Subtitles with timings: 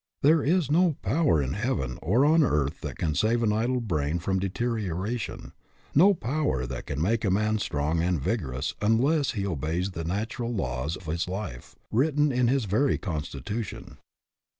[0.23, 4.17] There is no power in heaven or on earth that can save an idle brain
[4.17, 5.53] from deterioration,
[5.93, 10.51] no power that can make a man strong and vigorous unless he obeys the natural
[10.51, 13.99] laws of his life, written in his very constitution.